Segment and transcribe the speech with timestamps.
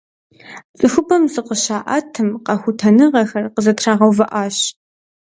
[0.77, 4.57] Цӏыхубэм зыкъыщаӀэтым, къэхутэныгъэхэр къызэтрагъэувыӀащ.